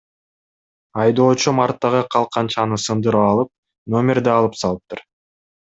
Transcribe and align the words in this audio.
Айдоочум 1.03 1.61
арттагы 1.67 2.01
калканчаны 2.17 2.81
сындырып 2.87 3.29
алып, 3.29 3.55
номерди 3.97 4.37
алып 4.41 4.61
салыптыр. 4.65 5.09